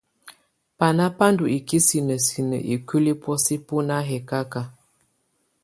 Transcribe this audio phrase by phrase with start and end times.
[0.77, 4.61] Bana bá ndù ikisinǝ sinǝ ikuili bɔ̀ósɛ bú na hɛkaka.